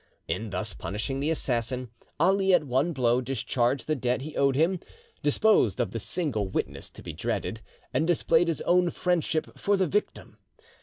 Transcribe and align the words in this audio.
In 0.27 0.49
thus 0.49 0.73
punishing 0.73 1.19
the 1.19 1.29
assassin, 1.29 1.91
Ali 2.19 2.55
at 2.55 2.63
one 2.63 2.91
blow 2.91 3.21
discharged 3.21 3.85
the 3.85 3.95
debt 3.95 4.23
he 4.23 4.35
owed 4.35 4.55
him, 4.55 4.79
disposed 5.21 5.79
of 5.79 5.91
the 5.91 5.99
single 5.99 6.47
witness 6.47 6.89
to 6.89 7.03
be 7.03 7.13
dreaded, 7.13 7.61
and 7.93 8.07
displayed 8.07 8.47
his 8.47 8.61
own 8.61 8.89
friendship 8.89 9.59
for 9.59 9.77
the 9.77 9.85
victim! 9.85 10.37